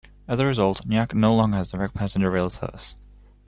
[0.27, 2.95] As a result, Nyack no longer has direct passenger rail service.